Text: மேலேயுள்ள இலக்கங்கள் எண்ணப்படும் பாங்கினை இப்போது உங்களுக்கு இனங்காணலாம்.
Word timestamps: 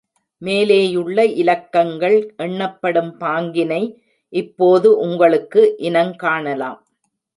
மேலேயுள்ள 0.41 1.25
இலக்கங்கள் 1.41 2.15
எண்ணப்படும் 2.37 3.11
பாங்கினை 3.19 3.81
இப்போது 4.33 4.97
உங்களுக்கு 4.99 5.63
இனங்காணலாம். 5.79 6.79